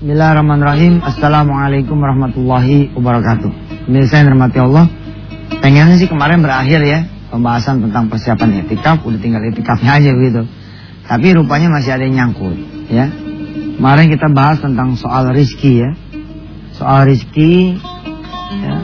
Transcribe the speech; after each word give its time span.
Bismillahirrahmanirrahim. 0.00 1.04
Assalamualaikum 1.04 2.00
warahmatullahi 2.00 2.88
wabarakatuh. 2.96 3.84
Pemirsa 3.84 4.24
yang 4.24 4.32
dirahmati 4.32 4.56
Allah, 4.56 4.88
pengennya 5.60 6.00
sih 6.00 6.08
kemarin 6.08 6.40
berakhir 6.40 6.80
ya 6.80 7.04
pembahasan 7.28 7.84
tentang 7.84 8.08
persiapan 8.08 8.64
etikaf, 8.64 9.04
udah 9.04 9.20
tinggal 9.20 9.44
etikafnya 9.44 9.92
aja 10.00 10.08
gitu. 10.16 10.48
Tapi 11.04 11.36
rupanya 11.36 11.68
masih 11.68 11.92
ada 11.92 12.08
yang 12.08 12.16
nyangkut, 12.16 12.56
ya. 12.88 13.12
Kemarin 13.76 14.08
kita 14.08 14.32
bahas 14.32 14.64
tentang 14.64 14.96
soal 14.96 15.36
rizki 15.36 15.84
ya, 15.84 15.92
soal 16.80 17.04
rizki, 17.04 17.76
ya, 18.56 18.76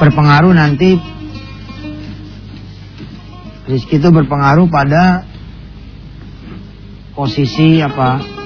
berpengaruh 0.00 0.56
nanti 0.56 0.96
rizki 3.68 4.00
itu 4.00 4.08
berpengaruh 4.08 4.64
pada 4.72 5.28
posisi 7.12 7.84
apa 7.84 8.37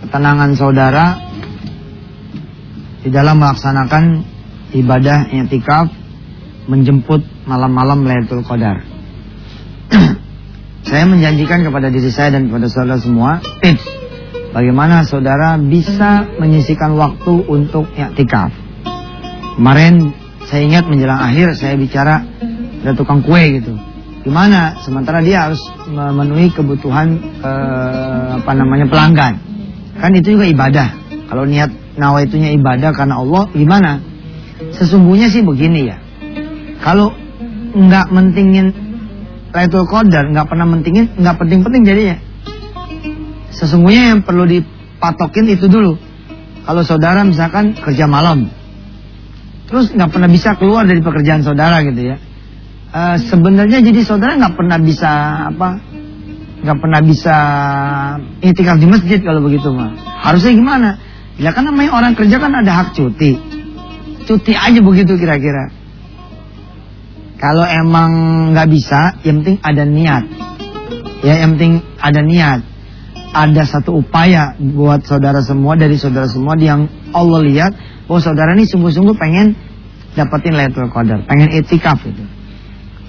ketenangan 0.00 0.56
saudara 0.56 1.06
di 3.04 3.08
dalam 3.12 3.40
melaksanakan 3.40 4.04
ibadah 4.72 5.28
i'tikaf 5.28 5.88
menjemput 6.68 7.24
malam-malam 7.44 8.04
Lailatul 8.04 8.44
Qadar. 8.44 8.84
saya 10.88 11.04
menjanjikan 11.08 11.64
kepada 11.66 11.92
diri 11.92 12.08
saya 12.12 12.36
dan 12.36 12.48
kepada 12.48 12.66
saudara 12.70 13.00
semua 13.00 13.40
tips 13.60 13.84
bagaimana 14.56 15.04
saudara 15.04 15.60
bisa 15.60 16.28
menyisikan 16.40 16.96
waktu 16.96 17.44
untuk 17.48 17.88
i'tikaf. 17.96 18.52
Kemarin 19.60 20.16
saya 20.48 20.64
ingat 20.64 20.88
menjelang 20.88 21.20
akhir 21.20 21.52
saya 21.58 21.76
bicara 21.76 22.24
ada 22.80 22.96
tukang 22.96 23.20
kue 23.20 23.60
gitu. 23.60 23.76
Gimana? 24.20 24.76
Sementara 24.84 25.24
dia 25.24 25.48
harus 25.48 25.60
memenuhi 25.88 26.52
kebutuhan 26.52 27.16
eh, 27.40 28.28
apa 28.40 28.52
namanya 28.52 28.88
pelanggan. 28.88 29.49
Kan 30.00 30.16
itu 30.16 30.34
juga 30.34 30.48
ibadah. 30.48 30.88
Kalau 31.28 31.44
niat 31.46 31.70
nawaitunya 31.94 32.56
ibadah 32.56 32.90
karena 32.96 33.20
Allah, 33.20 33.46
gimana? 33.52 34.00
Sesungguhnya 34.74 35.28
sih 35.28 35.44
begini 35.44 35.80
ya. 35.86 35.96
Kalau 36.80 37.12
nggak 37.76 38.06
mentingin 38.10 38.72
Lailatul 39.52 39.86
Qadar, 39.86 40.30
nggak 40.30 40.46
pernah 40.46 40.66
mentingin, 40.66 41.12
nggak 41.20 41.36
penting-penting 41.36 41.82
jadinya. 41.84 42.16
Sesungguhnya 43.52 44.16
yang 44.16 44.20
perlu 44.24 44.46
dipatokin 44.46 45.46
itu 45.52 45.68
dulu. 45.68 45.98
Kalau 46.64 46.82
saudara 46.86 47.26
misalkan 47.26 47.74
kerja 47.74 48.06
malam, 48.06 48.46
terus 49.70 49.94
nggak 49.94 50.10
pernah 50.10 50.26
bisa 50.26 50.58
keluar 50.58 50.82
dari 50.82 50.98
pekerjaan 50.98 51.46
saudara 51.46 51.78
gitu 51.86 52.10
ya 52.10 52.18
uh, 52.90 53.16
sebenarnya 53.22 53.78
jadi 53.86 54.00
saudara 54.02 54.34
nggak 54.34 54.58
pernah 54.58 54.78
bisa 54.82 55.10
apa 55.54 55.78
nggak 56.60 56.78
pernah 56.78 57.00
bisa 57.00 57.36
itikaf 58.44 58.76
di 58.76 58.86
masjid 58.88 59.18
kalau 59.24 59.40
begitu 59.40 59.72
mah 59.72 59.96
harusnya 60.20 60.52
gimana? 60.52 60.90
Ya 61.40 61.56
kan 61.56 61.64
namanya 61.64 61.96
orang 61.96 62.12
kerja 62.12 62.36
kan 62.36 62.52
ada 62.52 62.72
hak 62.84 62.88
cuti. 62.92 63.40
Cuti 64.28 64.52
aja 64.52 64.80
begitu 64.84 65.16
kira-kira. 65.16 65.72
Kalau 67.40 67.64
emang 67.64 68.10
nggak 68.52 68.68
bisa 68.68 69.16
yang 69.24 69.40
penting 69.40 69.56
ada 69.64 69.88
niat. 69.88 70.24
Ya 71.24 71.40
yang 71.40 71.56
penting 71.56 71.80
ada 71.96 72.20
niat. 72.20 72.60
Ada 73.30 73.62
satu 73.64 74.02
upaya 74.04 74.58
buat 74.58 75.06
saudara 75.06 75.40
semua 75.40 75.78
dari 75.78 75.96
saudara 75.96 76.26
semua 76.26 76.58
yang 76.58 76.90
Allah 77.14 77.40
lihat 77.46 77.72
oh 78.10 78.18
saudara 78.18 78.58
ini 78.58 78.66
sungguh-sungguh 78.66 79.14
pengen 79.14 79.54
dapetin 80.18 80.58
Lailatul 80.58 80.90
Qadar 80.90 81.22
pengen 81.30 81.54
itikaf 81.54 82.02
itu 82.02 82.26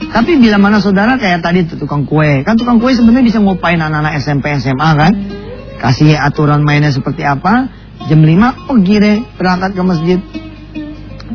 tapi 0.10 0.42
bila 0.42 0.58
mana 0.58 0.82
saudara 0.82 1.22
kayak 1.22 1.46
tadi 1.46 1.70
tuh 1.70 1.78
tukang 1.78 2.10
kue, 2.10 2.42
kan 2.42 2.58
tukang 2.58 2.82
kue 2.82 2.98
sebenarnya 2.98 3.30
bisa 3.30 3.38
ngupain 3.38 3.78
anak-anak 3.78 4.18
SMP 4.18 4.50
SMA 4.58 4.90
kan? 4.98 5.14
Kasih 5.78 6.18
aturan 6.18 6.66
mainnya 6.66 6.90
seperti 6.90 7.22
apa? 7.22 7.70
Jam 8.10 8.26
5 8.26 8.66
pergi 8.66 8.96
deh 8.98 9.18
berangkat 9.38 9.78
ke 9.78 9.84
masjid. 9.86 10.20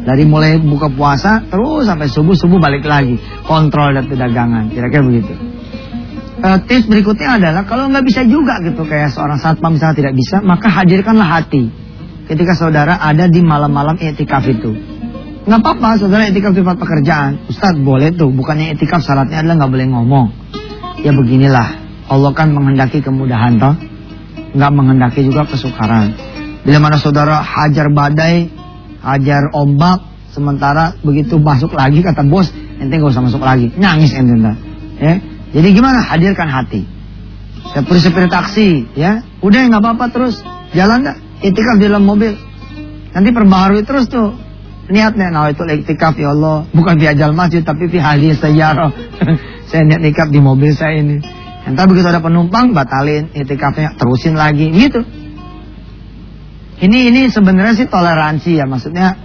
Dari 0.06 0.22
mulai 0.22 0.58
buka 0.62 0.86
puasa 0.90 1.42
terus 1.46 1.86
sampai 1.86 2.10
subuh-subuh 2.10 2.58
balik 2.58 2.86
lagi. 2.86 3.18
Kontrol 3.46 3.94
dan 3.94 4.06
dagangan, 4.10 4.70
kira-kira 4.70 5.02
begitu. 5.02 5.34
Uh, 6.36 6.60
tips 6.68 6.86
berikutnya 6.86 7.40
adalah 7.40 7.64
kalau 7.64 7.88
nggak 7.88 8.04
bisa 8.04 8.20
juga 8.28 8.60
gitu 8.60 8.84
kayak 8.84 9.08
seorang 9.08 9.40
satpam 9.40 9.72
misalnya 9.74 9.96
tidak 9.98 10.14
bisa, 10.14 10.44
maka 10.44 10.68
hadirkanlah 10.68 11.26
hati. 11.26 11.72
Ketika 12.26 12.58
saudara 12.58 12.98
ada 12.98 13.30
di 13.30 13.40
malam-malam 13.40 13.96
etikaf 14.02 14.44
itu. 14.50 14.74
Nggak 15.46 15.62
apa-apa 15.62 16.02
saudara 16.02 16.26
etikaf 16.26 16.58
di 16.58 16.66
tempat 16.66 16.74
pekerjaan. 16.82 17.46
Ustadz 17.46 17.78
boleh 17.78 18.10
tuh, 18.18 18.34
bukannya 18.34 18.74
etikaf 18.74 18.98
syaratnya 18.98 19.46
adalah 19.46 19.62
nggak 19.62 19.72
boleh 19.78 19.86
ngomong. 19.94 20.26
Ya 21.06 21.14
beginilah, 21.14 21.68
Allah 22.10 22.34
kan 22.34 22.50
menghendaki 22.50 22.98
kemudahan 22.98 23.54
toh. 23.54 23.78
Nggak 24.58 24.72
menghendaki 24.74 25.22
juga 25.22 25.46
kesukaran. 25.46 26.18
Bila 26.66 26.82
mana 26.82 26.98
saudara 26.98 27.46
hajar 27.46 27.94
badai, 27.94 28.50
hajar 29.06 29.54
ombak, 29.54 30.02
sementara 30.34 30.98
begitu 31.06 31.38
masuk 31.38 31.78
lagi 31.78 32.02
kata 32.02 32.26
bos, 32.26 32.50
ente 32.82 32.98
gak 32.98 33.14
usah 33.14 33.22
masuk 33.22 33.38
lagi. 33.38 33.70
Nangis 33.78 34.18
ente 34.18 34.34
Ya. 34.98 35.14
Jadi 35.54 35.68
gimana? 35.78 36.02
Hadirkan 36.02 36.50
hati. 36.50 36.82
Seperti 37.70 38.26
taksi, 38.26 38.68
ya. 38.98 39.22
Udah 39.46 39.62
nggak 39.62 39.78
apa-apa 39.78 40.10
terus. 40.10 40.42
Jalan 40.74 41.06
dah. 41.06 41.14
Etikaf 41.38 41.78
di 41.78 41.86
dalam 41.86 42.02
mobil. 42.02 42.34
Nanti 43.14 43.30
perbaharui 43.30 43.86
terus 43.86 44.10
tuh 44.10 44.45
niatnya 44.86 45.34
nah 45.34 45.50
itu 45.50 45.62
iktikaf 45.62 46.14
ya 46.18 46.32
Allah. 46.34 46.66
Bukan 46.70 46.98
di 46.98 47.06
ajal 47.06 47.34
masjid 47.34 47.62
tapi 47.62 47.90
di 47.90 47.98
hali 47.98 48.34
sejarah. 48.34 48.90
Saya 49.70 49.82
niat 49.82 49.98
nikah 49.98 50.30
di 50.30 50.38
mobil 50.38 50.70
saya 50.70 51.02
ini. 51.02 51.18
Entar 51.66 51.90
begitu 51.90 52.06
ada 52.06 52.22
penumpang 52.22 52.70
batalin 52.70 53.34
iktikafnya 53.34 53.98
terusin 53.98 54.38
lagi 54.38 54.70
gitu. 54.70 55.02
Ini 56.76 57.10
ini 57.10 57.26
sebenarnya 57.26 57.74
sih 57.74 57.88
toleransi 57.90 58.62
ya 58.62 58.70
maksudnya 58.70 59.18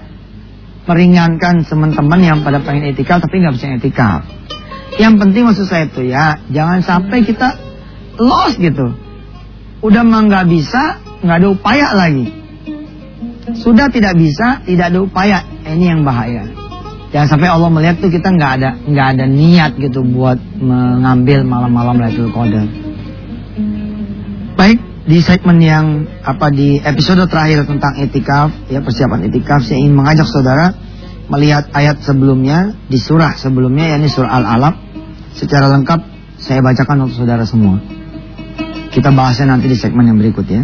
meringankan 0.89 1.61
teman-teman 1.61 2.19
yang 2.25 2.37
pada 2.41 2.57
pengen 2.65 2.89
itikaf 2.89 3.21
tapi 3.21 3.37
nggak 3.37 3.53
bisa 3.53 3.77
itikaf 3.77 4.25
yang 4.97 5.21
penting 5.21 5.45
maksud 5.45 5.69
saya 5.69 5.85
itu 5.87 6.09
ya 6.09 6.41
jangan 6.49 6.81
sampai 6.81 7.21
kita 7.23 7.55
lost 8.17 8.57
gitu. 8.57 8.97
Udah 9.85 10.01
mah 10.01 10.25
nggak 10.25 10.45
bisa 10.49 10.97
nggak 11.21 11.37
ada 11.37 11.47
upaya 11.53 11.93
lagi 11.93 12.40
sudah 13.49 13.89
tidak 13.89 14.13
bisa, 14.17 14.61
tidak 14.63 14.93
ada 14.93 14.99
upaya. 15.01 15.39
Ini 15.65 15.85
yang 15.97 16.01
bahaya. 16.05 16.45
Jangan 17.11 17.27
sampai 17.27 17.49
Allah 17.51 17.67
melihat 17.67 17.99
tuh 17.99 18.07
kita 18.07 18.31
nggak 18.31 18.51
ada 18.61 18.69
nggak 18.87 19.07
ada 19.17 19.25
niat 19.27 19.71
gitu 19.75 19.99
buat 19.99 20.39
mengambil 20.63 21.43
malam-malam 21.43 21.99
Lailatul 21.99 22.31
Qadar. 22.31 22.67
Baik, 24.55 24.79
di 25.03 25.19
segmen 25.19 25.59
yang 25.59 26.07
apa 26.23 26.47
di 26.53 26.79
episode 26.79 27.27
terakhir 27.27 27.67
tentang 27.67 27.99
etikaf, 27.99 28.53
ya 28.71 28.79
persiapan 28.79 29.27
etikaf, 29.27 29.59
saya 29.65 29.83
ingin 29.83 29.97
mengajak 29.97 30.23
saudara 30.29 30.71
melihat 31.27 31.67
ayat 31.75 31.99
sebelumnya 31.99 32.75
di 32.87 32.95
surah 32.95 33.35
sebelumnya 33.35 33.95
yakni 33.95 34.07
surah 34.07 34.31
Al-Alaq 34.31 34.75
secara 35.35 35.67
lengkap 35.71 35.99
saya 36.39 36.63
bacakan 36.63 37.07
untuk 37.07 37.23
saudara 37.23 37.43
semua. 37.43 37.79
Kita 38.91 39.11
bahasnya 39.11 39.55
nanti 39.55 39.71
di 39.71 39.75
segmen 39.75 40.07
yang 40.07 40.19
berikut 40.19 40.47
ya. 40.47 40.63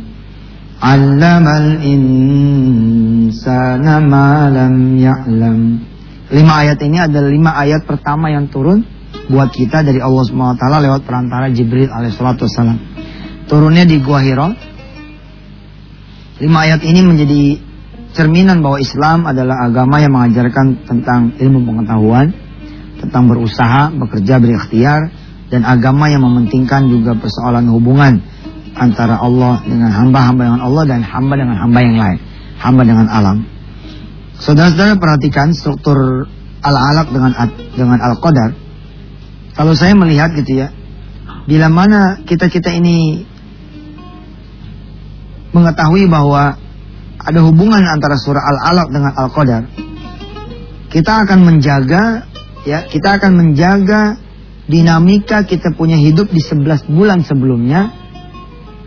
Allamal 0.81 1.77
insana 1.85 2.81
ma 4.01 4.49
lam 4.49 4.97
ya'lam. 4.97 5.77
Lima 6.33 6.53
ayat 6.65 6.81
ini 6.81 6.97
adalah 6.97 7.29
lima 7.29 7.53
ayat 7.53 7.85
pertama 7.85 8.33
yang 8.33 8.49
turun 8.49 8.81
buat 9.29 9.53
kita 9.53 9.85
dari 9.85 10.01
Allah 10.01 10.25
SWT 10.25 10.57
lewat 10.57 11.05
perantara 11.05 11.53
Jibril 11.53 11.85
alaihissalam. 11.85 12.77
Turunnya 13.45 13.85
di 13.85 14.01
Gua 14.01 14.25
Hiro. 14.25 14.49
Lima 16.41 16.65
ayat 16.65 16.81
ini 16.81 17.05
menjadi 17.05 17.61
cerminan 18.17 18.65
bahwa 18.65 18.81
Islam 18.81 19.29
adalah 19.29 19.61
agama 19.69 20.01
yang 20.01 20.17
mengajarkan 20.17 20.89
tentang 20.89 21.37
ilmu 21.37 21.61
pengetahuan, 21.61 22.33
tentang 22.97 23.29
berusaha, 23.29 23.93
bekerja, 24.01 24.41
berikhtiar, 24.41 25.13
dan 25.53 25.61
agama 25.61 26.09
yang 26.09 26.25
mementingkan 26.25 26.89
juga 26.89 27.13
persoalan 27.13 27.69
hubungan 27.69 28.30
antara 28.81 29.21
Allah 29.21 29.61
dengan 29.61 29.93
hamba-hamba 29.93 30.41
dengan 30.49 30.61
Allah 30.65 30.83
dan 30.89 31.05
hamba 31.05 31.33
dengan 31.37 31.57
hamba 31.61 31.79
yang 31.85 31.97
lain, 32.01 32.19
hamba 32.57 32.81
dengan 32.81 33.05
alam. 33.05 33.37
Saudara-saudara 34.41 34.97
perhatikan 34.97 35.53
struktur 35.53 36.25
al-alaq 36.65 37.13
dengan 37.13 37.31
dengan 37.77 37.99
al-qadar. 38.01 38.57
Kalau 39.53 39.77
saya 39.77 39.93
melihat 39.93 40.33
gitu 40.33 40.65
ya, 40.65 40.73
bila 41.45 41.69
mana 41.69 42.25
kita-kita 42.25 42.73
ini 42.73 43.21
mengetahui 45.53 46.09
bahwa 46.09 46.57
ada 47.21 47.39
hubungan 47.45 47.85
antara 47.85 48.17
surah 48.17 48.41
Al-Alaq 48.41 48.87
dengan 48.89 49.13
Al-Qadar, 49.13 49.63
kita 50.89 51.27
akan 51.27 51.39
menjaga 51.45 52.25
ya, 52.65 52.89
kita 52.89 53.21
akan 53.21 53.31
menjaga 53.37 54.17
dinamika 54.65 55.43
kita 55.43 55.75
punya 55.75 55.99
hidup 55.99 56.31
di 56.31 56.39
11 56.39 56.87
bulan 56.89 57.21
sebelumnya 57.21 58.00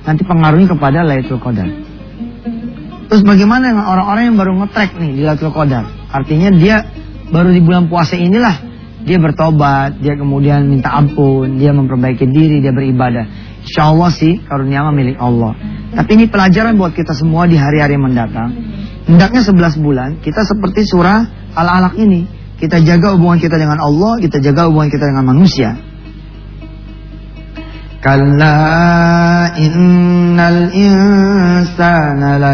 nanti 0.05 0.23
pengaruhnya 0.25 0.69
kepada 0.77 1.03
Lailatul 1.03 1.41
Qadar. 1.41 1.69
Terus 3.09 3.23
bagaimana 3.25 3.73
dengan 3.73 3.87
orang-orang 3.89 4.33
yang 4.33 4.37
baru 4.37 4.53
ngetrek 4.65 4.97
nih 4.97 5.11
di 5.17 5.21
Lailatul 5.25 5.53
Qadar? 5.53 5.85
Artinya 6.13 6.49
dia 6.55 6.85
baru 7.29 7.51
di 7.51 7.61
bulan 7.65 7.89
puasa 7.89 8.15
inilah 8.15 8.75
dia 9.05 9.21
bertobat, 9.21 10.01
dia 10.01 10.17
kemudian 10.17 10.65
minta 10.65 10.89
ampun, 10.97 11.61
dia 11.61 11.77
memperbaiki 11.77 12.25
diri, 12.25 12.65
dia 12.65 12.73
beribadah. 12.73 13.29
Insya 13.61 13.93
Allah 13.93 14.09
sih 14.09 14.41
karunia 14.45 14.89
milik 14.93 15.21
Allah. 15.21 15.53
Tapi 15.93 16.11
ini 16.17 16.25
pelajaran 16.29 16.77
buat 16.81 16.97
kita 16.97 17.13
semua 17.13 17.45
di 17.45 17.61
hari-hari 17.61 18.01
mendatang. 18.01 18.53
Hendaknya 19.05 19.45
11 19.45 19.85
bulan 19.85 20.11
kita 20.25 20.41
seperti 20.49 20.89
surah 20.89 21.53
Al-Alaq 21.53 22.01
ini. 22.01 22.25
Kita 22.57 22.81
jaga 22.81 23.13
hubungan 23.13 23.37
kita 23.37 23.61
dengan 23.61 23.77
Allah, 23.77 24.17
kita 24.25 24.41
jaga 24.41 24.73
hubungan 24.73 24.89
kita 24.89 25.05
dengan 25.05 25.25
manusia. 25.37 25.77
Kalla 28.05 29.49
innal 29.57 30.69
insana 30.77 32.37
la 32.37 32.53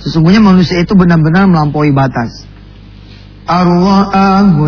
Sesungguhnya 0.00 0.40
manusia 0.40 0.80
itu 0.80 0.96
benar-benar 0.96 1.44
melampaui 1.44 1.92
batas. 1.92 2.48
Arwa'ahu 3.44 4.64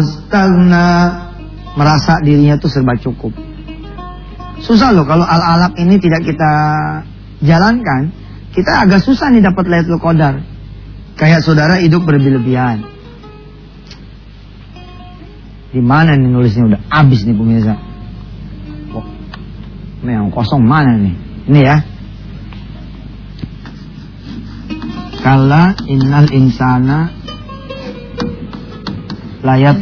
merasa 1.80 2.20
dirinya 2.20 2.60
itu 2.60 2.68
serba 2.68 2.92
cukup. 3.00 3.32
Susah 4.60 4.92
loh 4.92 5.08
kalau 5.08 5.24
al-alaq 5.24 5.80
ini 5.80 5.96
tidak 5.96 6.28
kita 6.28 6.52
jalankan, 7.40 8.12
kita 8.52 8.84
agak 8.84 9.00
susah 9.00 9.32
nih 9.32 9.40
dapat 9.40 9.64
Lailatul 9.64 9.96
Qadar. 9.96 10.44
Kayak 11.16 11.40
saudara 11.40 11.80
hidup 11.80 12.04
berlebihan. 12.04 12.84
Di 15.72 15.80
mana 15.80 16.20
nih 16.20 16.28
nulisnya 16.28 16.68
udah 16.68 16.80
habis 16.92 17.24
nih 17.24 17.32
pemirsa. 17.32 17.91
Oh, 20.02 20.10
yang 20.10 20.34
kosong 20.34 20.66
mana 20.66 20.98
nih? 20.98 21.14
Ini 21.46 21.60
ya. 21.62 21.76
Kala 25.22 25.78
innal 25.86 26.26
insana 26.34 27.14
layak 29.46 29.78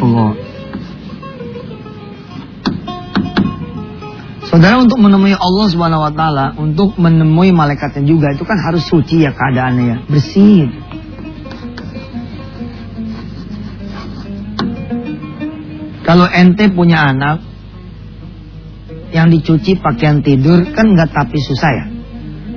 Saudara 4.44 4.82
untuk 4.82 5.00
menemui 5.00 5.32
Allah 5.32 5.66
Subhanahu 5.72 6.04
wa 6.04 6.12
taala, 6.12 6.52
untuk 6.60 7.00
menemui 7.00 7.54
malaikatnya 7.56 8.04
juga 8.04 8.34
itu 8.36 8.44
kan 8.44 8.60
harus 8.60 8.84
suci 8.84 9.24
ya 9.24 9.32
keadaannya 9.32 9.84
ya, 9.88 9.96
bersih. 10.04 10.68
Kalau 16.04 16.26
ente 16.28 16.66
punya 16.68 17.08
anak 17.08 17.49
yang 19.10 19.30
dicuci 19.30 19.78
pakaian 19.78 20.22
tidur 20.22 20.62
kan 20.70 20.94
nggak 20.94 21.10
tapi 21.10 21.38
susah 21.38 21.70
ya. 21.70 21.84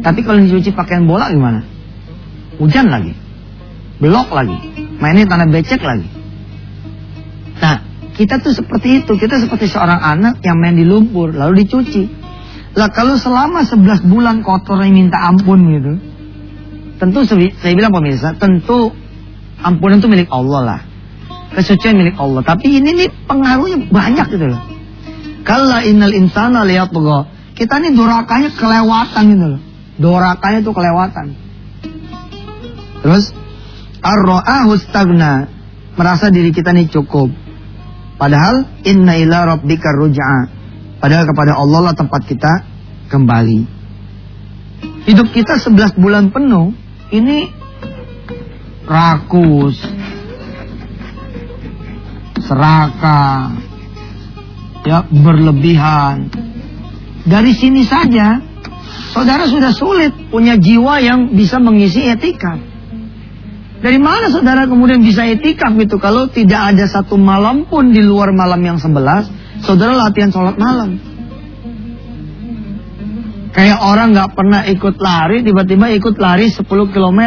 Tapi 0.04 0.20
kalau 0.22 0.40
dicuci 0.44 0.76
pakaian 0.76 1.08
bola 1.08 1.32
gimana? 1.32 1.64
Hujan 2.60 2.92
lagi. 2.92 3.14
Belok 3.98 4.30
lagi. 4.36 4.58
Mainnya 5.00 5.26
tanah 5.26 5.48
becek 5.50 5.82
lagi. 5.82 6.10
Nah, 7.64 7.78
kita 8.14 8.44
tuh 8.44 8.52
seperti 8.52 9.02
itu. 9.02 9.16
Kita 9.16 9.40
seperti 9.40 9.72
seorang 9.72 9.98
anak 9.98 10.44
yang 10.44 10.60
main 10.60 10.76
di 10.76 10.84
lumpur 10.84 11.32
lalu 11.32 11.66
dicuci. 11.66 12.04
Lah 12.74 12.90
kalau 12.90 13.16
selama 13.16 13.64
11 13.64 14.10
bulan 14.10 14.42
kotornya 14.42 14.90
minta 14.90 15.18
ampun 15.24 15.60
gitu. 15.72 15.94
Tentu 16.98 17.26
saya 17.26 17.74
bilang 17.74 17.92
pemirsa, 17.92 18.38
tentu 18.38 18.94
ampunan 19.62 20.00
itu 20.00 20.10
milik 20.12 20.30
Allah 20.30 20.62
lah. 20.62 20.80
Kesucian 21.54 21.96
milik 21.96 22.18
Allah. 22.18 22.42
Tapi 22.42 22.82
ini 22.82 22.90
nih 22.98 23.10
pengaruhnya 23.30 23.88
banyak 23.88 24.28
gitu 24.34 24.46
loh. 24.52 24.73
Kalau 25.44 25.80
innal 25.84 26.16
insana 26.16 26.64
liyatgha. 26.64 27.20
Kita 27.54 27.78
nih 27.78 27.94
dorakanya 27.94 28.50
kelewatan 28.58 29.24
gitu 29.30 29.46
loh. 29.56 29.62
Dorakanya 30.00 30.60
tuh 30.66 30.74
kelewatan. 30.74 31.28
Terus 33.04 33.30
ar-ra'ahu 34.02 34.74
Merasa 35.94 36.34
diri 36.34 36.50
kita 36.50 36.74
nih 36.74 36.90
cukup. 36.90 37.30
Padahal 38.18 38.82
inna 38.82 39.14
ila 39.22 39.54
rabbika 39.54 39.94
ruj'a. 39.94 40.50
Padahal 40.98 41.28
kepada 41.30 41.54
Allah 41.60 41.92
lah 41.92 41.94
tempat 41.94 42.24
kita 42.26 42.52
kembali. 43.12 43.60
Hidup 45.04 45.30
kita 45.36 45.60
11 45.60 46.00
bulan 46.00 46.32
penuh 46.32 46.72
ini 47.12 47.52
rakus, 48.88 49.78
serakah, 52.42 53.52
ya 54.84 55.08
berlebihan. 55.08 56.28
Dari 57.24 57.56
sini 57.56 57.88
saja, 57.88 58.40
saudara 59.16 59.48
sudah 59.48 59.72
sulit 59.72 60.12
punya 60.28 60.60
jiwa 60.60 61.00
yang 61.00 61.32
bisa 61.32 61.60
mengisi 61.60 62.04
etika. 62.04 62.60
Dari 63.84 64.00
mana 64.00 64.32
saudara 64.32 64.64
kemudian 64.64 65.04
bisa 65.04 65.28
etikaf 65.28 65.76
gitu 65.76 66.00
kalau 66.00 66.32
tidak 66.32 66.72
ada 66.72 66.88
satu 66.88 67.20
malam 67.20 67.68
pun 67.68 67.92
di 67.92 68.00
luar 68.00 68.32
malam 68.32 68.64
yang 68.64 68.80
sebelas, 68.80 69.28
saudara 69.60 69.96
latihan 69.96 70.32
sholat 70.32 70.56
malam. 70.56 71.00
Kayak 73.54 73.80
orang 73.86 74.18
nggak 74.18 74.34
pernah 74.34 74.66
ikut 74.66 74.96
lari, 74.98 75.46
tiba-tiba 75.46 75.94
ikut 75.94 76.16
lari 76.18 76.50
10 76.50 76.64
km. 76.66 77.22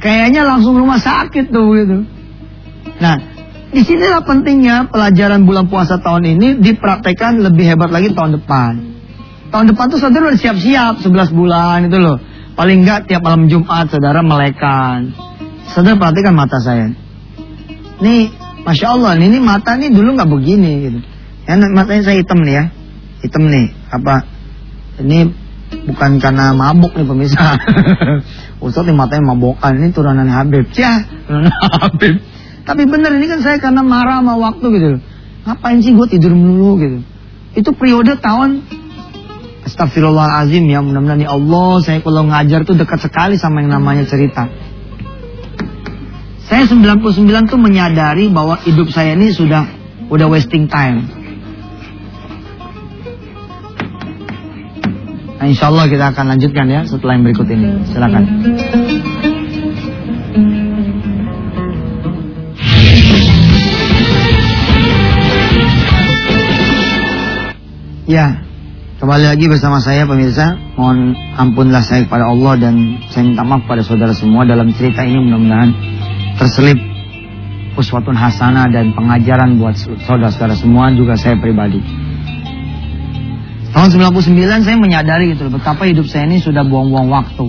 Kayaknya 0.00 0.42
langsung 0.48 0.74
rumah 0.80 0.98
sakit 0.98 1.52
tuh 1.52 1.68
gitu. 1.78 1.98
Nah, 2.98 3.16
di 3.70 3.80
sinilah 3.86 4.26
pentingnya 4.26 4.90
pelajaran 4.90 5.46
bulan 5.46 5.70
puasa 5.70 6.02
tahun 6.02 6.26
ini 6.26 6.48
dipraktekkan 6.58 7.38
lebih 7.38 7.70
hebat 7.70 7.94
lagi 7.94 8.10
tahun 8.10 8.42
depan. 8.42 8.72
Tahun 9.50 9.66
depan 9.70 9.84
tuh 9.90 9.98
saudara 10.02 10.30
udah 10.30 10.40
siap-siap 10.40 11.02
11 11.02 11.30
bulan 11.34 11.86
itu 11.86 11.98
loh. 11.98 12.18
Paling 12.58 12.82
enggak 12.82 13.06
tiap 13.06 13.22
malam 13.22 13.46
Jumat 13.46 13.90
saudara 13.90 14.22
melekan. 14.26 15.14
Saudara 15.70 15.94
perhatikan 15.98 16.34
mata 16.34 16.58
saya. 16.58 16.90
Nih, 18.02 18.34
Masya 18.66 18.86
Allah, 18.98 19.14
ini 19.18 19.38
mata 19.38 19.78
nih 19.78 19.94
dulu 19.94 20.18
nggak 20.18 20.30
begini 20.30 20.72
gitu. 20.90 20.98
Ya, 21.46 21.54
matanya 21.56 22.02
saya 22.10 22.16
hitam 22.18 22.42
nih 22.42 22.54
ya. 22.58 22.64
Hitam 23.22 23.42
nih. 23.46 23.66
Apa? 23.90 24.14
Ini 24.98 25.18
bukan 25.86 26.18
karena 26.18 26.50
mabuk 26.54 26.94
nih 26.98 27.06
pemirsa. 27.06 27.54
Ustaz 28.64 28.82
nih 28.82 28.94
matanya 28.98 29.30
mabokan. 29.30 29.78
Ini 29.78 29.94
turunan 29.94 30.26
Habib. 30.26 30.66
Ya, 30.74 31.06
turunan 31.26 31.54
Habib. 31.78 32.18
Tapi 32.64 32.82
bener 32.86 33.16
ini 33.16 33.26
kan 33.26 33.40
saya 33.40 33.56
karena 33.58 33.80
marah 33.80 34.20
sama 34.20 34.36
waktu 34.38 34.66
gitu. 34.76 34.88
Ngapain 35.48 35.78
sih 35.80 35.92
gue 35.96 36.06
tidur 36.10 36.32
melulu 36.36 36.72
gitu. 36.80 36.98
Itu 37.56 37.70
periode 37.74 38.20
tahun 38.20 38.62
Astagfirullahaladzim 39.60 40.66
ya 40.66 40.80
mudah-mudahan 40.82 41.20
ya 41.20 41.30
Allah 41.36 41.72
saya 41.84 41.98
kalau 42.00 42.26
ngajar 42.26 42.64
tuh 42.64 42.74
dekat 42.74 43.00
sekali 43.06 43.36
sama 43.36 43.62
yang 43.62 43.76
namanya 43.76 44.02
cerita. 44.08 44.48
Saya 46.50 46.66
99 46.66 47.46
tuh 47.46 47.60
menyadari 47.60 48.26
bahwa 48.26 48.58
hidup 48.66 48.90
saya 48.90 49.14
ini 49.14 49.30
sudah 49.30 49.70
udah 50.10 50.26
wasting 50.26 50.66
time. 50.66 51.06
Nah, 55.40 55.46
insya 55.48 55.72
Allah 55.72 55.88
kita 55.88 56.12
akan 56.12 56.36
lanjutkan 56.36 56.66
ya 56.68 56.84
setelah 56.84 57.16
yang 57.16 57.24
berikut 57.24 57.48
ini. 57.48 57.80
Silakan. 57.88 58.24
Ya, 68.10 68.42
Kembali 68.98 69.22
lagi 69.22 69.46
bersama 69.46 69.78
saya 69.78 70.02
pemirsa. 70.02 70.58
Mohon 70.74 71.14
ampunlah 71.38 71.78
saya 71.78 72.02
kepada 72.02 72.26
Allah 72.26 72.58
Dan 72.58 72.98
saya 73.06 73.22
minta 73.22 73.46
maaf 73.46 73.70
pada 73.70 73.86
saudara 73.86 74.10
semua. 74.10 74.42
Dalam 74.42 74.74
cerita 74.74 75.06
ini 75.06 75.30
mudah-mudahan 75.30 75.70
Terselip 76.34 76.74
Uswatun 77.78 78.18
hasanah 78.18 78.66
dan 78.74 78.98
pengajaran 78.98 79.62
buat 79.62 79.78
saudara-saudara 79.78 80.58
semua 80.58 80.90
Juga 80.90 81.14
saya 81.14 81.38
pribadi. 81.38 81.78
Tahun 83.70 83.88
99 83.94 84.66
saya 84.66 84.74
menyadari 84.74 85.30
gitu 85.38 85.46
Betapa 85.46 85.86
hidup 85.86 86.10
saya 86.10 86.26
ini 86.26 86.42
sudah 86.42 86.66
buang-buang 86.66 87.14
waktu. 87.14 87.46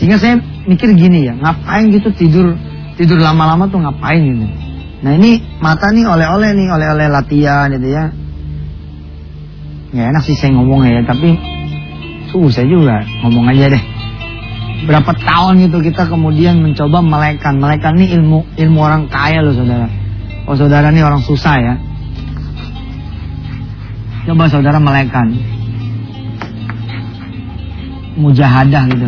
Sehingga 0.00 0.16
saya 0.16 0.40
mikir 0.64 0.96
gini 0.96 1.28
ya 1.28 1.36
Ngapain 1.36 1.92
gitu 1.92 2.08
tidur 2.08 2.56
Tidur 2.96 3.20
lama-lama 3.20 3.68
tuh 3.68 3.84
ngapain 3.84 4.24
gitu. 4.24 4.48
Nah 5.04 5.12
ini 5.12 5.44
mata 5.60 5.92
nih 5.92 6.08
oleh-oleh 6.08 6.56
nih 6.56 6.72
Oleh-oleh 6.72 7.06
latihan 7.12 7.68
gitu 7.68 7.92
ya 7.92 8.23
Nggak 9.94 10.06
enak 10.10 10.22
sih 10.26 10.34
saya 10.34 10.50
ngomong 10.58 10.82
ya, 10.90 11.06
tapi 11.06 11.38
susah 12.34 12.66
juga 12.66 13.06
ngomong 13.22 13.46
aja 13.54 13.70
deh. 13.70 13.84
Berapa 14.90 15.14
tahun 15.14 15.70
itu 15.70 15.78
kita 15.86 16.10
kemudian 16.10 16.58
mencoba 16.58 16.98
melekan. 16.98 17.62
Melekan 17.62 17.94
ini 17.96 18.18
ilmu 18.18 18.42
ilmu 18.58 18.78
orang 18.82 19.06
kaya 19.06 19.38
loh 19.40 19.54
saudara. 19.54 19.86
Oh 20.50 20.58
saudara 20.58 20.90
ini 20.90 21.00
orang 21.00 21.22
susah 21.22 21.56
ya. 21.62 21.74
Coba 24.26 24.50
saudara 24.50 24.82
melekan. 24.82 25.54
mujahadah 28.14 28.86
gitu. 28.94 29.06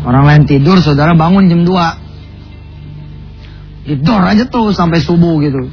Orang 0.00 0.24
lain 0.24 0.48
tidur, 0.48 0.80
saudara 0.80 1.12
bangun 1.12 1.52
jam 1.52 1.68
2. 1.68 1.76
Tidur 3.84 4.20
aja 4.24 4.44
tuh 4.48 4.72
sampai 4.72 5.00
subuh 5.04 5.36
gitu. 5.44 5.68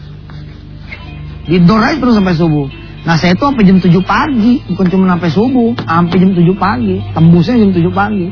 Tidur 1.48 1.80
aja 1.80 1.96
terus 1.96 2.20
sampai 2.20 2.36
subuh. 2.36 2.68
Nah 3.08 3.16
saya 3.16 3.40
itu 3.40 3.44
sampai 3.48 3.64
jam 3.64 3.80
7 3.80 4.04
pagi, 4.04 4.60
bukan 4.68 4.86
cuma 4.92 5.08
sampai 5.16 5.30
subuh, 5.32 5.70
sampai 5.80 6.16
jam 6.20 6.32
7 6.36 6.44
pagi, 6.60 7.00
tembusnya 7.16 7.56
jam 7.56 7.72
7 7.72 7.88
pagi. 7.96 8.28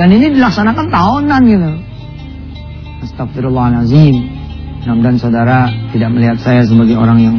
Dan 0.00 0.08
ini 0.16 0.32
dilaksanakan 0.32 0.86
tahunan 0.88 1.40
gitu. 1.44 1.70
Astagfirullahaladzim. 3.04 4.16
Mudah-mudahan 4.80 5.18
saudara 5.20 5.68
tidak 5.92 6.08
melihat 6.16 6.38
saya 6.40 6.64
sebagai 6.64 6.96
orang 6.96 7.18
yang 7.20 7.36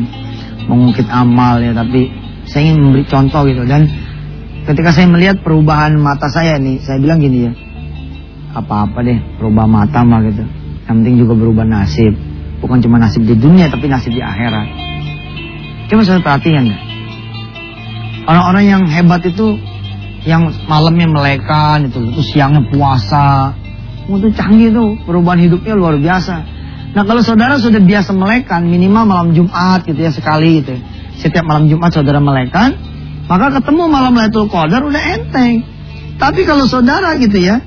mengungkit 0.70 1.10
amal 1.10 1.58
ya, 1.58 1.74
tapi 1.74 2.14
saya 2.46 2.70
ingin 2.70 2.86
memberi 2.86 3.06
contoh 3.10 3.42
gitu. 3.50 3.66
Dan 3.66 3.90
ketika 4.70 4.94
saya 4.94 5.10
melihat 5.10 5.42
perubahan 5.42 5.98
mata 5.98 6.30
saya 6.30 6.62
nih, 6.62 6.78
saya 6.86 7.02
bilang 7.02 7.18
gini 7.18 7.50
ya, 7.50 7.52
apa-apa 8.54 9.00
deh 9.02 9.18
berubah 9.42 9.66
mata 9.66 10.06
mah 10.06 10.22
gitu. 10.28 10.46
Yang 10.86 10.96
penting 11.02 11.16
juga 11.18 11.34
berubah 11.34 11.66
nasib. 11.66 12.27
Bukan 12.58 12.82
cuma 12.82 12.98
nasib 12.98 13.24
di 13.26 13.38
dunia, 13.38 13.70
tapi 13.70 13.86
nasib 13.86 14.14
di 14.14 14.22
akhirat. 14.22 14.68
Coba 15.88 16.02
saya 16.04 16.20
perhatikan 16.20 16.68
ya. 16.68 16.78
Orang-orang 18.28 18.66
yang 18.68 18.84
hebat 18.92 19.24
itu 19.24 19.56
yang 20.28 20.52
malamnya 20.68 21.08
melekan 21.08 21.88
itu, 21.88 22.12
terus 22.12 22.28
siangnya 22.34 22.68
puasa. 22.68 23.56
Itu 24.08 24.28
canggih 24.36 24.76
tuh, 24.76 25.00
perubahan 25.08 25.48
hidupnya 25.48 25.80
luar 25.80 25.96
biasa. 25.96 26.36
Nah 26.92 27.04
kalau 27.06 27.22
saudara 27.24 27.56
sudah 27.62 27.80
biasa 27.80 28.12
melekan, 28.12 28.68
minimal 28.68 29.06
malam 29.08 29.28
Jumat 29.32 29.86
gitu 29.88 30.02
ya 30.02 30.12
sekali 30.12 30.60
gitu. 30.60 30.76
Ya. 30.76 30.82
Setiap 31.24 31.46
malam 31.46 31.72
Jumat 31.72 31.94
saudara 31.94 32.20
melekan, 32.20 32.76
maka 33.30 33.60
ketemu 33.60 33.88
malam 33.88 34.18
Lailatul 34.18 34.50
Qadar 34.52 34.82
udah 34.82 35.04
enteng. 35.18 35.64
Tapi 36.18 36.44
kalau 36.44 36.66
saudara 36.66 37.16
gitu 37.22 37.38
ya, 37.38 37.62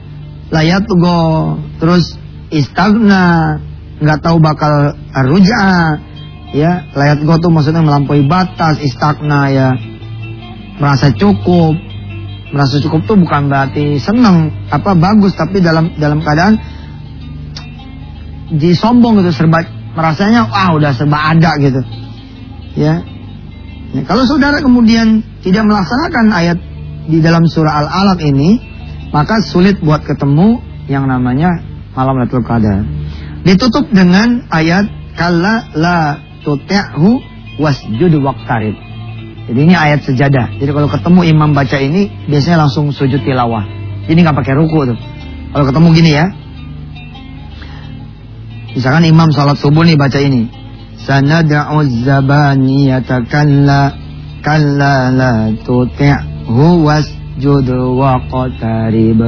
layat 0.50 0.84
go, 0.90 1.56
terus 1.78 2.18
istagna, 2.50 3.58
nggak 4.00 4.20
tahu 4.24 4.40
bakal 4.40 4.96
ruja, 5.28 5.62
ya. 6.56 6.88
Layat 6.96 7.22
go 7.22 7.36
tuh 7.38 7.52
maksudnya 7.52 7.84
melampaui 7.84 8.26
batas 8.26 8.80
istagna 8.80 9.52
ya. 9.52 9.68
Merasa 10.80 11.12
cukup. 11.12 11.76
Merasa 12.50 12.82
cukup 12.82 13.06
tuh 13.06 13.14
bukan 13.14 13.46
berarti 13.46 14.02
senang 14.02 14.50
apa 14.74 14.98
bagus 14.98 15.38
tapi 15.38 15.62
dalam 15.62 15.94
dalam 15.94 16.18
keadaan 16.18 16.58
disombong 18.50 19.22
gitu 19.22 19.30
serba 19.30 19.62
merasanya 19.94 20.50
wah 20.50 20.74
udah 20.74 20.90
serba 20.90 21.30
ada 21.30 21.54
gitu. 21.62 21.78
Ya, 22.74 23.02
ya 23.94 24.02
kalau 24.06 24.26
saudara 24.26 24.58
kemudian 24.58 25.22
tidak 25.46 25.62
melaksanakan 25.66 26.26
ayat 26.34 26.58
di 27.06 27.22
dalam 27.22 27.46
surah 27.46 27.86
al-alaq 27.86 28.18
ini 28.26 28.58
maka 29.10 29.42
sulit 29.42 29.78
buat 29.82 30.02
ketemu 30.06 30.62
yang 30.86 31.06
namanya 31.06 31.50
malam 31.94 32.18
Lailatul 32.18 32.46
Qadar 32.46 32.82
ditutup 33.44 33.88
dengan 33.90 34.44
ayat 34.52 34.86
kalla 35.16 35.64
la 35.76 36.20
tuti'hu 36.44 37.20
wasjud 37.60 38.12
waqtarib. 38.20 38.76
Jadi 39.50 39.58
ini 39.66 39.74
ayat 39.74 40.06
sejadah. 40.06 40.62
Jadi 40.62 40.70
kalau 40.70 40.86
ketemu 40.86 41.20
imam 41.34 41.50
baca 41.56 41.78
ini 41.80 42.06
biasanya 42.30 42.68
langsung 42.68 42.94
sujud 42.94 43.24
tilawah. 43.24 43.66
Jadi 44.06 44.18
nggak 44.22 44.36
pakai 44.36 44.54
ruku 44.54 44.94
tuh. 44.94 44.98
Kalau 45.50 45.64
ketemu 45.66 45.88
gini 45.96 46.10
ya. 46.14 46.26
Misalkan 48.70 49.02
imam 49.10 49.34
salat 49.34 49.58
subuh 49.58 49.82
nih 49.82 49.98
baca 49.98 50.20
ini. 50.22 50.46
Sanad'u 51.02 51.82
zabaniyata 52.06 53.26
kalla 53.26 53.90
kalla 54.44 55.10
la 55.10 55.34
tuti'hu 55.66 56.86
wasjud 56.86 57.68
waqtarib. 57.98 59.20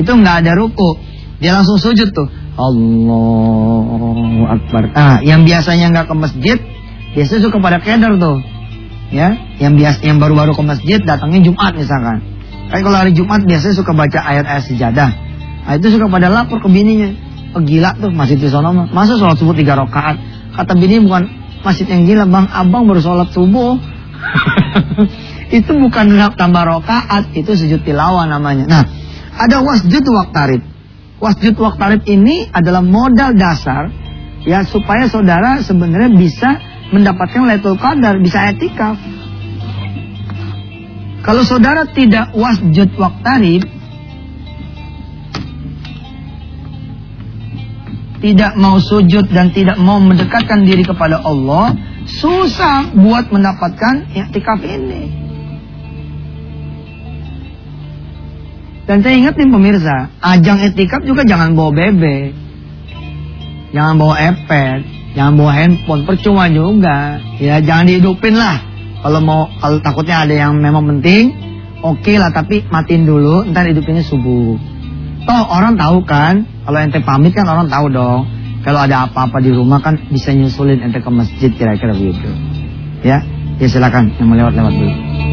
Itu 0.00 0.10
nggak 0.16 0.36
ada 0.46 0.52
ruku. 0.56 0.96
Dia 1.44 1.60
langsung 1.60 1.76
sujud 1.76 2.08
tuh. 2.14 2.37
Allahu 2.58 4.42
Akbar. 4.50 4.90
Ah, 4.98 5.22
yang 5.22 5.46
biasanya 5.46 5.94
nggak 5.94 6.06
ke 6.10 6.14
masjid, 6.18 6.58
biasanya 7.14 7.40
suka 7.46 7.62
pada 7.62 7.78
keder 7.78 8.18
tuh. 8.18 8.42
Ya, 9.08 9.38
yang 9.62 9.78
biasa 9.78 10.04
yang 10.04 10.20
baru-baru 10.20 10.52
ke 10.52 10.62
masjid 10.66 10.98
datangnya 11.00 11.48
Jumat 11.48 11.72
misalkan. 11.78 12.20
Kan 12.68 12.80
kalau 12.84 12.98
hari 13.00 13.16
Jumat 13.16 13.46
biasanya 13.48 13.78
suka 13.78 13.96
baca 13.96 14.20
ayat-ayat 14.20 14.64
sejadah. 14.68 15.10
Nah, 15.64 15.72
itu 15.80 15.88
suka 15.96 16.12
pada 16.12 16.28
lapor 16.28 16.60
ke 16.60 16.68
bininya. 16.68 17.16
Oh, 17.56 17.64
gila 17.64 17.96
tuh 17.96 18.12
masjid 18.12 18.36
di 18.36 18.48
mah. 18.52 18.92
Masa 18.92 19.16
sholat 19.16 19.40
subuh 19.40 19.56
tiga 19.56 19.72
rakaat? 19.72 20.20
Kata 20.52 20.76
bini 20.76 21.00
bukan 21.00 21.24
masjid 21.64 21.88
yang 21.88 22.04
gila, 22.04 22.28
Bang. 22.28 22.44
Abang 22.52 22.84
baru 22.84 23.00
sholat 23.00 23.32
subuh. 23.32 23.80
itu 25.58 25.70
bukan 25.72 26.12
tambah 26.36 26.64
rakaat, 26.68 27.32
itu 27.32 27.56
sujud 27.56 27.80
tilawah 27.88 28.28
namanya. 28.28 28.68
Nah, 28.68 28.84
ada 29.40 29.64
wasjud 29.64 30.04
waktarib. 30.12 30.60
Wasjud 31.18 31.58
waktarib 31.58 32.06
ini 32.06 32.46
adalah 32.54 32.78
modal 32.78 33.34
dasar 33.34 33.90
ya 34.46 34.62
supaya 34.62 35.10
saudara 35.10 35.58
sebenarnya 35.66 36.14
bisa 36.14 36.62
mendapatkan 36.94 37.42
Lailatul 37.44 37.76
Qadar, 37.76 38.22
bisa 38.22 38.54
etikaf. 38.54 38.96
Kalau 41.26 41.42
saudara 41.44 41.84
tidak 41.90 42.32
wasjud 42.32 42.88
waktarib 42.96 43.66
tidak 48.18 48.54
mau 48.58 48.82
sujud 48.82 49.30
dan 49.30 49.50
tidak 49.54 49.78
mau 49.78 50.02
mendekatkan 50.02 50.66
diri 50.66 50.82
kepada 50.82 51.22
Allah, 51.22 51.74
susah 52.06 52.94
buat 52.94 53.30
mendapatkan 53.30 54.10
iktikaf 54.14 54.58
ini. 54.64 55.27
Dan 58.88 59.04
saya 59.04 59.20
ingat 59.20 59.36
nih 59.36 59.52
pemirsa, 59.52 60.08
ajang 60.24 60.64
etikap 60.64 61.04
juga 61.04 61.20
jangan 61.28 61.52
bawa 61.52 61.76
bebek. 61.76 62.32
Jangan 63.76 64.00
bawa 64.00 64.16
iPad, 64.16 64.78
jangan 65.12 65.32
bawa 65.36 65.52
handphone, 65.52 66.08
percuma 66.08 66.48
juga. 66.48 67.20
Ya, 67.36 67.60
jangan 67.60 67.84
dihidupin 67.84 68.32
lah. 68.32 68.64
Kalau 69.04 69.20
mau 69.20 69.44
kalau 69.60 69.84
takutnya 69.84 70.24
ada 70.24 70.32
yang 70.32 70.56
memang 70.56 70.88
penting, 70.88 71.36
oke 71.84 72.00
okay 72.00 72.16
lah 72.16 72.32
tapi 72.32 72.64
matiin 72.64 73.04
dulu, 73.04 73.44
ntar 73.52 73.68
hidupinnya 73.68 74.08
subuh. 74.08 74.56
Toh 75.28 75.44
orang 75.52 75.76
tahu 75.76 76.08
kan, 76.08 76.48
kalau 76.64 76.80
ente 76.80 77.04
pamit 77.04 77.36
kan 77.36 77.44
orang 77.44 77.68
tahu 77.68 77.92
dong. 77.92 78.24
Kalau 78.64 78.88
ada 78.88 79.04
apa-apa 79.04 79.44
di 79.44 79.52
rumah 79.52 79.84
kan 79.84 80.00
bisa 80.08 80.32
nyusulin 80.32 80.80
ente 80.80 81.04
ke 81.04 81.10
masjid 81.12 81.52
kira-kira 81.52 81.92
begitu. 81.92 82.32
Ya, 83.04 83.20
ya 83.60 83.68
silakan 83.68 84.16
yang 84.16 84.32
mau 84.32 84.36
lewat-lewat 84.40 84.72
dulu. 84.72 85.27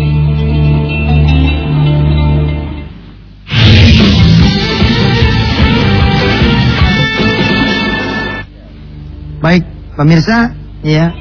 Baik, 9.45 9.61
pemirsa, 9.93 10.57
ya. 10.81 11.13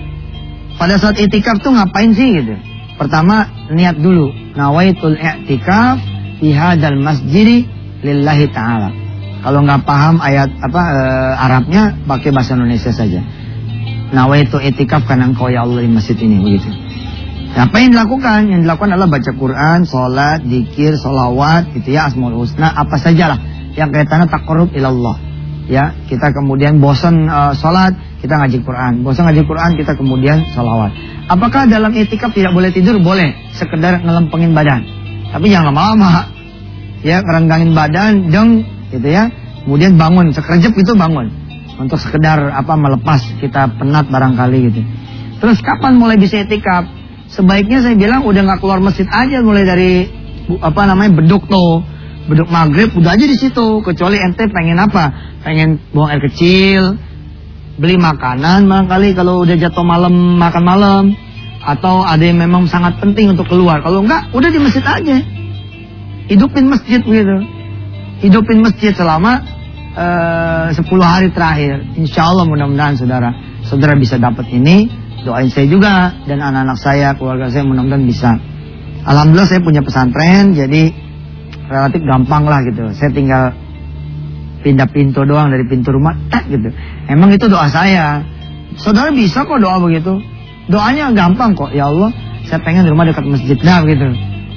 Pada 0.81 0.97
saat 0.97 1.21
itikaf 1.21 1.61
tuh 1.61 1.77
ngapain 1.77 2.09
sih 2.17 2.41
gitu? 2.41 2.57
Pertama, 2.97 3.45
niat 3.69 4.01
dulu. 4.01 4.33
Nawaitul 4.57 5.21
i'tikaf 5.21 6.01
fi 6.41 6.49
hadzal 6.57 6.97
masjid 7.05 7.69
lillahi 8.01 8.49
taala. 8.49 8.89
Kalau 9.45 9.61
nggak 9.61 9.85
paham 9.85 10.25
ayat 10.25 10.49
apa 10.57 10.83
e, 10.89 11.01
Arabnya, 11.37 12.01
pakai 12.09 12.33
bahasa 12.33 12.57
Indonesia 12.57 12.97
saja. 12.97 13.21
Nawaitu 14.17 14.57
itikaf 14.57 15.05
karena 15.05 15.29
engkau 15.29 15.53
ya 15.53 15.69
Allah 15.69 15.85
di 15.85 15.93
masjid 15.93 16.17
ini 16.17 16.41
begitu. 16.41 16.73
Apa 17.61 17.77
yang 17.77 17.93
dilakukan? 17.93 18.49
Yang 18.49 18.61
dilakukan 18.65 18.91
adalah 18.97 19.11
baca 19.13 19.31
Quran, 19.37 19.79
sholat, 19.85 20.41
dikir, 20.49 20.97
sholawat, 20.97 21.77
gitu 21.77 21.93
ya, 21.93 22.09
asmaul 22.09 22.41
husna, 22.41 22.73
apa 22.73 22.97
sajalah 22.97 23.37
yang 23.77 23.93
kaitannya 23.93 24.33
takarub 24.33 24.73
ilallah. 24.73 25.21
Ya, 25.69 25.93
kita 26.09 26.33
kemudian 26.33 26.81
bosan 26.81 27.29
uh, 27.29 27.53
sholat, 27.53 27.95
kita 28.25 28.41
ngaji 28.41 28.59
Quran. 28.65 29.05
Bosan 29.05 29.29
ngaji 29.29 29.45
Quran, 29.45 29.71
kita 29.77 29.93
kemudian 30.01 30.49
salawat. 30.57 30.97
Apakah 31.29 31.69
dalam 31.69 31.93
etikaf 31.93 32.33
tidak 32.33 32.57
boleh 32.57 32.73
tidur? 32.73 32.97
Boleh. 32.97 33.37
Sekedar 33.53 34.01
ngelempengin 34.01 34.57
badan. 34.57 34.81
Tapi 35.29 35.53
jangan 35.53 35.77
lama-lama. 35.77 36.33
Ya, 37.05 37.21
kerenggangin 37.21 37.77
badan, 37.77 38.33
deng, 38.33 38.65
gitu 38.89 39.05
ya. 39.05 39.29
Kemudian 39.69 40.01
bangun, 40.01 40.33
sekerjep 40.33 40.73
itu 40.73 40.97
bangun. 40.97 41.29
Untuk 41.77 42.01
sekedar 42.01 42.49
apa 42.49 42.73
melepas 42.81 43.21
kita 43.45 43.77
penat 43.77 44.09
barangkali 44.09 44.59
gitu. 44.73 44.81
Terus 45.45 45.61
kapan 45.61 46.01
mulai 46.01 46.17
bisa 46.17 46.41
etikaf? 46.41 46.89
Sebaiknya 47.29 47.85
saya 47.85 47.93
bilang 47.93 48.25
udah 48.25 48.41
nggak 48.41 48.61
keluar 48.65 48.81
masjid 48.81 49.05
aja 49.05 49.45
mulai 49.45 49.69
dari 49.69 50.09
apa 50.65 50.89
namanya 50.89 51.21
beduk 51.21 51.45
tuh 51.49 51.83
beduk 52.29 52.49
maghrib 52.53 52.93
udah 52.93 53.17
aja 53.17 53.25
di 53.25 53.37
situ 53.37 53.81
kecuali 53.81 54.21
ente 54.21 54.45
pengen 54.53 54.77
apa 54.77 55.09
pengen 55.41 55.81
buang 55.93 56.13
air 56.13 56.21
kecil 56.21 57.01
beli 57.75 57.99
makanan 57.99 58.71
barangkali 58.71 59.19
kalau 59.19 59.43
udah 59.43 59.57
jatuh 59.59 59.83
malam 59.83 60.39
makan 60.39 60.65
malam 60.65 61.05
atau 61.65 62.05
ada 62.05 62.21
yang 62.21 62.39
memang 62.39 62.69
sangat 62.69 63.01
penting 63.01 63.33
untuk 63.33 63.49
keluar. 63.49 63.81
Kalau 63.81 64.05
enggak 64.05 64.31
udah 64.37 64.49
di 64.53 64.61
masjid 64.61 64.85
aja. 64.85 65.17
Hidupin 66.29 66.69
masjid 66.69 67.01
gitu. 67.01 67.37
Hidupin 68.21 68.61
masjid 68.65 68.93
selama 68.93 69.41
eh, 69.97 70.77
uh, 70.77 70.85
10 70.85 70.87
hari 71.01 71.29
terakhir. 71.33 71.85
Insya 71.97 72.29
Allah 72.29 72.45
mudah-mudahan 72.45 73.01
saudara 73.01 73.33
saudara 73.65 73.97
bisa 73.97 74.21
dapat 74.21 74.49
ini. 74.53 74.89
Doain 75.25 75.49
saya 75.49 75.65
juga 75.65 76.13
dan 76.29 76.37
anak-anak 76.45 76.77
saya 76.77 77.17
keluarga 77.17 77.49
saya 77.49 77.65
mudah-mudahan 77.65 78.05
bisa. 78.05 78.37
Alhamdulillah 79.05 79.49
saya 79.49 79.61
punya 79.65 79.81
pesantren, 79.81 80.53
jadi 80.53 80.93
relatif 81.69 82.01
gampang 82.05 82.45
lah 82.45 82.61
gitu. 82.65 82.93
Saya 82.93 83.09
tinggal 83.13 83.57
pindah 84.65 84.89
pintu 84.89 85.29
doang 85.29 85.53
dari 85.53 85.69
pintu 85.69 85.93
rumah, 85.93 86.17
tak 86.33 86.49
gitu. 86.49 86.73
Emang 87.07 87.29
itu 87.37 87.45
doa 87.53 87.69
saya. 87.69 88.25
Saudara 88.81 89.13
bisa 89.13 89.45
kok 89.45 89.61
doa 89.61 89.77
begitu. 89.77 90.19
Doanya 90.73 91.13
gampang 91.13 91.53
kok. 91.53 91.71
Ya 91.77 91.93
Allah, 91.93 92.09
saya 92.49 92.65
pengen 92.65 92.89
rumah 92.89 93.05
dekat 93.05 93.29
masjid. 93.29 93.61
Nah 93.61 93.85
gitu. 93.85 94.09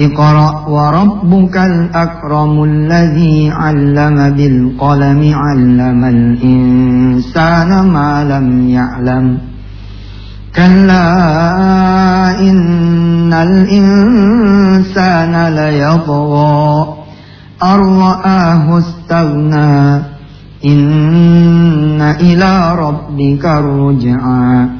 اقرأ 0.00 0.68
وربك 0.68 1.56
الأكرم 1.56 2.64
الذي 2.64 3.50
علم 3.50 4.30
بالقلم 4.30 5.34
علم 5.34 6.04
الإنسان 6.04 7.86
ما 7.86 8.24
لم 8.24 8.68
يعلم. 8.68 9.38
كلا 10.56 11.20
إن 12.40 13.32
الإنسان 13.32 15.54
ليطغى. 15.54 16.94
أن 17.62 17.80
رآه 17.80 18.78
استغنى. 18.78 20.02
إن 20.64 22.00
إلى 22.00 22.74
ربك 22.74 23.44
الرجعى. 23.44 24.79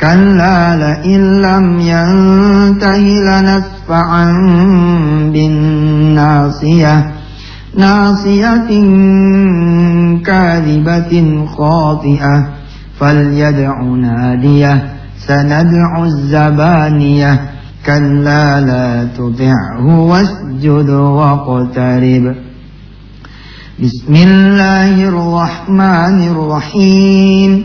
كلا 0.00 0.76
لئن 0.76 1.40
لم 1.42 1.78
ينته 1.80 2.98
لنسفعا 3.28 4.32
بالناصية 5.32 7.12
ناصية 7.76 8.68
كاذبة 10.26 11.46
خاطئة 11.46 12.48
فليدع 13.00 13.82
ناديه 13.82 14.92
سندع 15.26 16.04
الزبانية 16.04 17.40
كلا 17.86 18.60
لا 18.60 19.08
تطعه 19.16 19.98
واسجد 20.00 20.90
واقترب 20.90 22.34
بسم 23.82 24.14
الله 24.14 25.08
الرحمن 25.08 26.28
الرحيم 26.28 27.64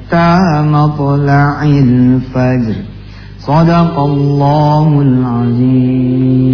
مطلع 0.76 1.62
الفجر 1.62 2.76
صدق 3.38 3.94
الله 3.98 4.88
العظيم 5.08 6.46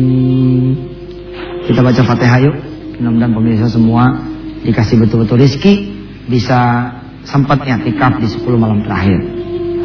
Kita 1.63 1.79
baca 1.79 2.03
Fatihah 2.03 2.43
yuk 2.43 2.59
Mudah-mudahan 2.99 3.33
pemirsa 3.39 3.71
semua 3.71 4.19
Dikasih 4.67 4.99
betul-betul 4.99 5.39
rizki 5.41 5.95
Bisa 6.27 6.91
sempat 7.23 7.63
tikaf 7.63 8.19
di 8.19 8.27
10 8.27 8.43
malam 8.59 8.83
terakhir 8.83 9.15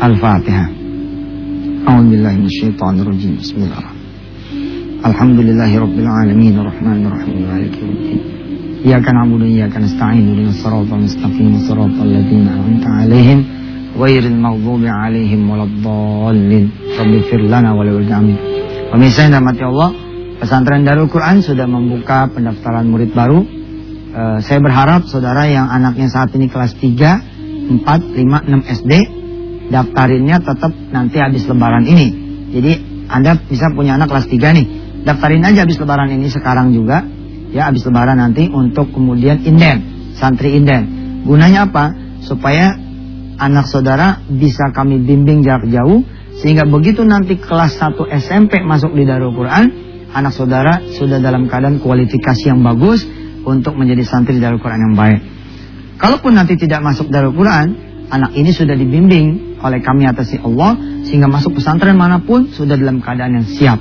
Al-Fatihah 0.01 0.67
A'udzubillahiminasyaitonirrajim 1.88 3.38
Bismillahirrahmanirrahim 3.39 5.06
Alhamdulillahi 5.06 5.75
Rabbil 5.77 6.10
Alamin 6.10 6.53
Ar-Rahman 6.58 7.06
Ar-Rahim 7.06 7.45
Maliki 7.45 7.80
Yawmiddin 7.86 8.19
Iyyaka 8.77 9.10
na'budu 9.10 9.45
wa 9.45 9.49
iyyaka 9.49 9.77
nasta'in 9.82 10.25
Ihdinas 10.34 10.62
siratal 10.62 11.01
mustaqim 11.01 11.53
Shiratal 11.62 12.10
ladzina 12.10 12.58
an'amta 12.58 12.89
'Alaihim 13.92 14.00
ghairil 14.00 14.38
maghdubi 14.40 14.88
'alaihim 14.88 15.40
waladdallin 15.48 16.64
Rabbi 16.96 17.18
fir 17.28 17.40
lana 17.44 17.76
wa 17.76 17.85
Pemirsa 18.92 19.28
yang 19.28 19.33
dirahmati 19.37 19.62
Allah 19.64 19.90
Pesantren 20.40 20.83
Darul 20.83 21.09
Quran 21.09 21.38
sudah 21.38 21.70
membuka 21.70 22.26
pendaftaran 22.26 22.90
murid 22.90 23.14
baru. 23.14 23.46
Uh, 24.11 24.42
Saya 24.42 24.59
berharap 24.59 25.07
saudara 25.07 25.46
yang 25.46 25.70
anaknya 25.70 26.11
saat 26.11 26.35
ini 26.35 26.50
kelas 26.50 26.74
3 26.76 27.78
4, 27.78 27.78
5, 27.87 28.50
6 28.50 28.76
SD 28.83 28.92
Daftarinnya 29.70 30.42
tetap 30.42 30.74
nanti 30.90 31.16
habis 31.22 31.46
lebaran 31.46 31.87
ini. 31.87 32.07
Jadi 32.52 32.72
Anda 33.09 33.38
bisa 33.38 33.70
punya 33.72 33.96
anak 33.96 34.11
kelas 34.11 34.26
3 34.28 34.57
nih. 34.59 34.66
Daftarin 35.07 35.46
aja 35.46 35.64
habis 35.64 35.78
lebaran 35.78 36.11
ini 36.11 36.28
sekarang 36.28 36.74
juga. 36.74 37.07
Ya 37.55 37.70
habis 37.70 37.87
lebaran 37.87 38.18
nanti 38.18 38.50
untuk 38.50 38.90
kemudian 38.92 39.40
inden 39.46 40.11
santri 40.16 40.59
inden 40.59 41.02
gunanya 41.24 41.70
apa? 41.70 41.94
Supaya 42.22 42.82
anak 43.42 43.66
saudara 43.66 44.22
bisa 44.31 44.70
kami 44.70 45.02
bimbing 45.02 45.42
jarak 45.42 45.66
jauh 45.66 46.07
sehingga 46.38 46.62
begitu 46.62 47.02
nanti 47.02 47.42
kelas 47.42 47.74
1 47.83 47.98
SMP 48.22 48.62
masuk 48.62 48.94
di 48.94 49.02
Darul 49.02 49.35
Quran 49.35 49.66
anak 50.14 50.31
saudara 50.31 50.78
sudah 50.94 51.18
dalam 51.18 51.50
keadaan 51.50 51.83
kualifikasi 51.83 52.55
yang 52.55 52.62
bagus 52.62 53.02
untuk 53.42 53.74
menjadi 53.74 54.07
santri 54.07 54.38
Darul 54.38 54.62
Quran 54.62 54.81
yang 54.87 54.94
baik 54.94 55.20
kalaupun 55.98 56.38
nanti 56.38 56.55
tidak 56.55 56.87
masuk 56.87 57.11
Darul 57.11 57.35
Quran 57.35 57.74
anak 58.14 58.31
ini 58.38 58.55
sudah 58.55 58.78
dibimbing 58.78 59.59
oleh 59.59 59.83
kami 59.83 60.07
atas 60.07 60.31
Allah 60.38 60.78
sehingga 61.02 61.26
masuk 61.26 61.59
pesantren 61.59 61.98
mana 61.98 62.22
pun 62.22 62.46
sudah 62.55 62.78
dalam 62.78 63.02
keadaan 63.02 63.42
yang 63.42 63.46
siap 63.46 63.81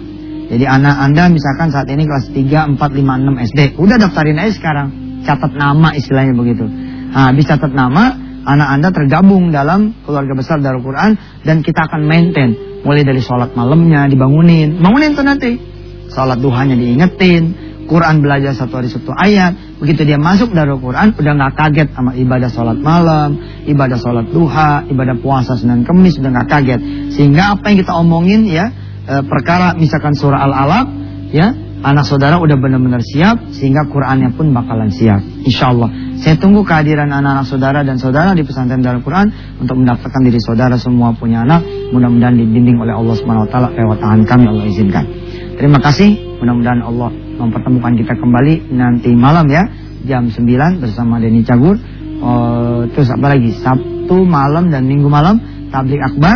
jadi 0.51 0.67
anak 0.67 0.95
Anda 0.99 1.31
misalkan 1.31 1.71
saat 1.71 1.87
ini 1.87 2.03
kelas 2.03 2.27
3, 2.35 2.75
4, 2.75 2.75
5, 2.75 2.75
6 2.75 3.47
SD. 3.55 3.59
Udah 3.79 3.95
daftarin 3.95 4.35
aja 4.35 4.51
sekarang. 4.51 4.87
Catat 5.23 5.55
nama 5.55 5.95
istilahnya 5.95 6.35
begitu. 6.35 6.67
Nah, 6.67 7.31
habis 7.31 7.47
catat 7.47 7.71
nama, 7.71 8.19
anak 8.45 8.67
Anda 8.79 8.89
tergabung 8.93 9.49
dalam 9.49 9.93
keluarga 10.05 10.33
besar 10.33 10.59
Darul 10.59 10.85
Quran. 10.85 11.17
Dan 11.45 11.61
kita 11.65 11.87
akan 11.89 12.01
maintain. 12.05 12.81
Mulai 12.81 13.05
dari 13.05 13.21
sholat 13.21 13.53
malamnya 13.53 14.09
dibangunin. 14.09 14.81
Bangunin 14.81 15.13
tuh 15.13 15.25
nanti. 15.25 15.51
Sholat 16.11 16.41
duhanya 16.41 16.75
diingetin. 16.75 17.71
Quran 17.91 18.23
belajar 18.23 18.55
satu 18.55 18.79
hari 18.79 18.87
satu 18.87 19.11
ayat. 19.11 19.83
Begitu 19.83 20.07
dia 20.07 20.15
masuk 20.15 20.55
Darul 20.55 20.79
Quran, 20.79 21.11
udah 21.11 21.33
nggak 21.35 21.53
kaget 21.59 21.87
sama 21.91 22.15
ibadah 22.15 22.47
sholat 22.47 22.79
malam, 22.79 23.35
ibadah 23.67 23.99
sholat 23.99 24.31
duha, 24.31 24.87
ibadah 24.87 25.19
puasa 25.19 25.59
Senin 25.59 25.83
Kemis, 25.83 26.15
udah 26.15 26.31
nggak 26.31 26.47
kaget. 26.47 26.79
Sehingga 27.11 27.59
apa 27.59 27.67
yang 27.67 27.83
kita 27.83 27.91
omongin 27.99 28.47
ya, 28.47 28.71
e, 29.03 29.13
perkara 29.27 29.75
misalkan 29.75 30.15
surah 30.15 30.39
Al-Alaq 30.39 30.87
ya 31.35 31.51
anak 31.81 32.05
saudara 32.05 32.37
udah 32.37 32.57
benar-benar 32.57 33.01
siap 33.01 33.49
sehingga 33.53 33.89
Qurannya 33.89 34.33
pun 34.37 34.53
bakalan 34.53 34.93
siap 34.93 35.21
insya 35.45 35.73
Allah 35.73 35.89
saya 36.21 36.37
tunggu 36.37 36.61
kehadiran 36.61 37.09
anak-anak 37.09 37.45
saudara 37.49 37.81
dan 37.81 37.97
saudara 37.97 38.37
di 38.37 38.45
pesantren 38.45 38.85
Darul 38.85 39.01
Quran 39.01 39.57
untuk 39.57 39.81
mendaftarkan 39.81 40.21
diri 40.21 40.37
saudara 40.37 40.77
semua 40.77 41.13
punya 41.17 41.41
anak 41.41 41.65
mudah-mudahan 41.93 42.37
dibimbing 42.37 42.77
oleh 42.77 42.93
Allah 42.93 43.15
Subhanahu 43.17 43.45
wa 43.45 43.49
taala 43.49 43.67
lewat 43.73 43.97
tangan 43.97 44.21
kami 44.29 44.45
Allah 44.45 44.65
izinkan 44.69 45.05
Terima 45.61 45.77
kasih. 45.77 46.41
Mudah-mudahan 46.41 46.81
Allah 46.81 47.13
mempertemukan 47.37 47.93
kita 47.93 48.17
kembali 48.17 48.73
nanti 48.73 49.13
malam 49.13 49.45
ya 49.45 49.61
jam 50.09 50.25
9 50.25 50.81
bersama 50.81 51.21
Denny 51.21 51.45
Cagur. 51.45 51.77
Uh, 52.17 52.89
terus 52.97 53.13
apa 53.13 53.29
lagi? 53.29 53.53
Sabtu 53.53 54.25
malam 54.25 54.73
dan 54.73 54.89
Minggu 54.89 55.05
malam 55.05 55.37
tablik 55.69 56.01
akbar 56.01 56.33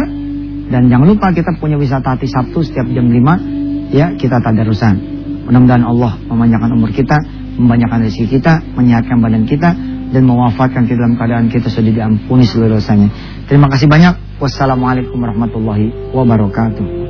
dan 0.69 0.93
jangan 0.93 1.09
lupa 1.09 1.33
kita 1.33 1.57
punya 1.57 1.81
wisata 1.81 2.13
hati 2.13 2.29
Sabtu 2.29 2.61
setiap 2.61 2.85
jam 2.93 3.09
5 3.09 3.97
ya 3.97 4.13
kita 4.13 4.37
tadarusan. 4.45 5.14
Mudah-mudahan 5.45 5.85
Allah 5.85 6.17
memanjangkan 6.25 6.73
umur 6.73 6.89
kita, 6.89 7.21
membanyakan 7.61 8.09
rezeki 8.09 8.41
kita, 8.41 8.65
menyehatkan 8.73 9.21
badan 9.21 9.45
kita 9.45 9.77
dan 10.09 10.21
mewafatkan 10.25 10.89
kita 10.89 11.05
dalam 11.05 11.15
keadaan 11.17 11.47
kita 11.53 11.69
sudah 11.69 11.93
diampuni 11.93 12.43
seluruh 12.45 12.81
dosanya. 12.81 13.09
Terima 13.45 13.69
kasih 13.69 13.85
banyak. 13.85 14.41
Wassalamualaikum 14.41 15.21
warahmatullahi 15.21 16.11
wabarakatuh. 16.11 17.04